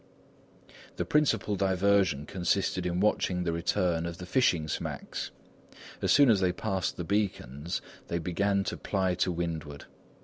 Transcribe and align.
The 0.95 1.05
principal 1.05 1.55
diversion 1.55 2.25
consisted 2.25 2.87
in 2.87 2.99
watching 3.01 3.43
the 3.43 3.51
return 3.51 4.07
of 4.07 4.17
the 4.17 4.25
fishing 4.25 4.67
smacks. 4.67 5.29
As 6.01 6.11
soon 6.11 6.31
as 6.31 6.39
they 6.39 6.51
passed 6.51 6.97
the 6.97 7.03
beacons, 7.03 7.83
they 8.07 8.17
began 8.17 8.63
to 8.63 8.77
ply 8.77 9.13
to 9.13 9.31
windward. 9.31 9.85